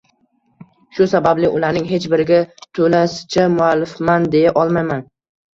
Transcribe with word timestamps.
Shu 0.99 1.05
sababli 1.11 1.51
ularning 1.57 1.85
hech 1.91 2.07
biriga 2.15 2.39
toʻlasicha 2.79 3.47
muallifman 3.59 4.27
deya 4.37 4.59
olmayman 4.65 5.07